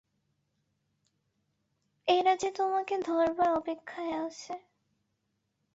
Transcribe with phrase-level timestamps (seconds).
[2.07, 4.53] এরা যে তোমাকে ধরবার অপেক্ষায় আছে।